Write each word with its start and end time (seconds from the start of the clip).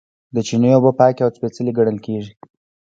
د 0.35 0.37
چینې 0.47 0.69
اوبه 0.75 0.91
پاکې 0.99 1.21
او 1.23 1.31
سپیڅلې 1.35 1.71
ګڼل 1.77 1.97
کیږي. 2.05 2.33